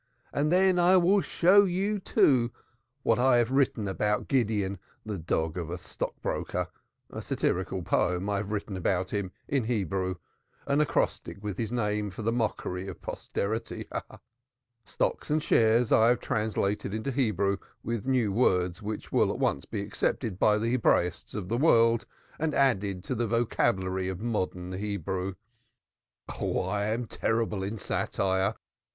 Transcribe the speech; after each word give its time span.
And 0.33 0.51
then 0.51 0.79
I 0.79 0.97
will 0.97 1.21
show 1.21 1.63
you, 1.63 1.99
too, 1.99 2.51
what 3.03 3.19
I 3.19 3.37
have 3.37 3.51
written 3.51 3.87
about 3.87 4.27
Gideon, 4.27 4.71
M.P., 4.79 4.81
the 5.05 5.17
dog 5.19 5.57
of 5.59 5.69
a 5.69 5.77
stockbroker 5.77 6.69
a 7.11 7.21
satirical 7.21 7.83
poem 7.83 8.27
have 8.27 8.35
I 8.35 8.39
written 8.39 8.75
about 8.75 9.11
him, 9.13 9.31
in 9.47 9.65
Hebrew 9.65 10.15
an 10.65 10.81
acrostic, 10.81 11.43
with 11.43 11.59
his 11.59 11.71
name 11.71 12.09
for 12.09 12.23
the 12.23 12.31
mockery 12.31 12.87
of 12.87 12.99
posterity. 12.99 13.87
Stocks 14.85 15.29
and 15.29 15.43
shares 15.43 15.91
have 15.91 15.99
I 15.99 16.15
translated 16.15 16.95
into 16.95 17.11
Hebrew, 17.11 17.57
with 17.83 18.07
new 18.07 18.31
words 18.31 18.81
which 18.81 19.11
will 19.11 19.29
at 19.29 19.37
once 19.37 19.65
be 19.65 19.81
accepted 19.83 20.39
by 20.39 20.57
the 20.57 20.71
Hebraists 20.75 21.35
of 21.35 21.47
the 21.47 21.57
world 21.57 22.07
and 22.39 22.55
added 22.55 23.03
to 23.03 23.13
the 23.13 23.27
vocabulary 23.27 24.09
of 24.09 24.19
modern 24.19 24.71
Hebrew. 24.73 25.35
Oh! 26.39 26.61
I 26.61 26.85
am 26.85 27.05
terrible 27.05 27.61
in 27.61 27.77
satire. 27.77 28.55